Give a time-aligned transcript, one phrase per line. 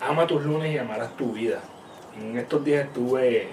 [0.00, 1.60] ama tus lunes y amarás tu vida.
[2.18, 3.48] En estos días estuve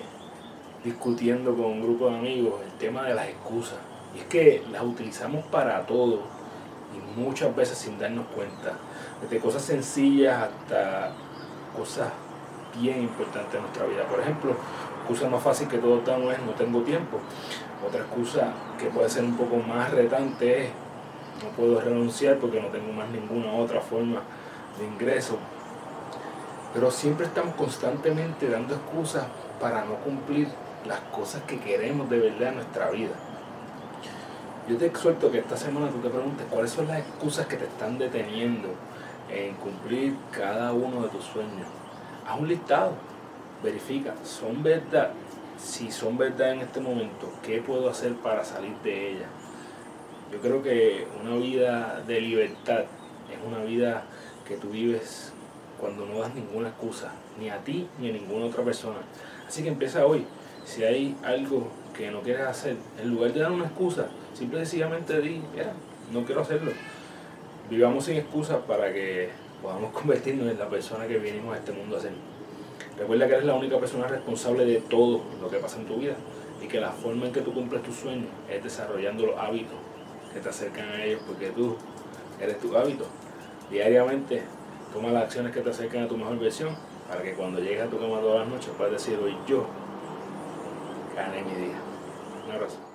[0.83, 3.77] discutiendo con un grupo de amigos el tema de las excusas.
[4.16, 6.21] Y es que las utilizamos para todo
[6.93, 8.73] y muchas veces sin darnos cuenta.
[9.21, 11.11] Desde cosas sencillas hasta
[11.76, 12.10] cosas
[12.80, 14.04] bien importantes en nuestra vida.
[14.04, 14.55] Por ejemplo,
[15.02, 17.20] excusa más fácil que todos damos es no tengo tiempo.
[17.86, 20.70] Otra excusa que puede ser un poco más retante es
[21.43, 24.21] no puedo renunciar porque no tengo más ninguna otra forma
[24.80, 25.38] de ingreso.
[26.76, 29.24] Pero siempre estamos constantemente dando excusas
[29.61, 30.50] para no cumplir
[30.86, 33.13] las cosas que queremos de verdad en nuestra vida.
[34.67, 37.63] Yo te exhorto que esta semana tú te preguntes cuáles son las excusas que te
[37.63, 38.67] están deteniendo
[39.29, 41.67] en cumplir cada uno de tus sueños.
[42.27, 42.91] Haz un listado,
[43.63, 45.12] verifica, ¿son verdad?
[45.57, 49.27] Si son verdad en este momento, ¿qué puedo hacer para salir de ella?
[50.29, 52.81] Yo creo que una vida de libertad
[53.31, 54.03] es una vida
[54.45, 55.31] que tú vives
[55.79, 58.99] cuando no das ninguna excusa, ni a ti ni a ninguna otra persona.
[59.47, 60.26] Así que empieza hoy.
[60.65, 65.22] Si hay algo que no quieres hacer, en lugar de dar una excusa, simple y
[65.22, 65.73] di, mira,
[66.12, 66.72] no quiero hacerlo.
[67.70, 69.30] Vivamos sin excusas para que
[69.62, 72.12] podamos convertirnos en la persona que vinimos a este mundo a ser.
[72.98, 76.16] Recuerda que eres la única persona responsable de todo lo que pasa en tu vida
[76.62, 79.76] y que la forma en que tú cumples tus sueños es desarrollando los hábitos
[80.34, 81.76] que te acercan a ellos porque tú
[82.40, 83.06] eres tu hábito.
[83.70, 84.44] Diariamente
[84.96, 86.74] toma las acciones que te acercan a tu mejor versión
[87.10, 89.66] para que cuando llegues a tu cama todas las noches puedas decir hoy yo
[91.14, 91.76] gané mi día.
[92.46, 92.95] Un abrazo.